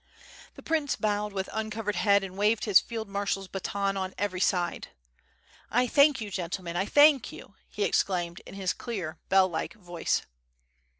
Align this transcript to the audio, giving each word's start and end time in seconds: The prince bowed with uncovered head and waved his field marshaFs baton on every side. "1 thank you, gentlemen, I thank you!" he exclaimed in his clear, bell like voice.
The 0.55 0.63
prince 0.63 0.95
bowed 0.95 1.31
with 1.31 1.47
uncovered 1.53 1.95
head 1.97 2.23
and 2.23 2.35
waved 2.35 2.65
his 2.65 2.79
field 2.79 3.07
marshaFs 3.07 3.51
baton 3.51 3.95
on 3.95 4.15
every 4.17 4.39
side. 4.39 4.87
"1 5.69 5.89
thank 5.89 6.19
you, 6.19 6.31
gentlemen, 6.31 6.75
I 6.75 6.87
thank 6.87 7.31
you!" 7.31 7.53
he 7.69 7.83
exclaimed 7.83 8.41
in 8.47 8.55
his 8.55 8.73
clear, 8.73 9.19
bell 9.29 9.47
like 9.47 9.75
voice. 9.75 10.23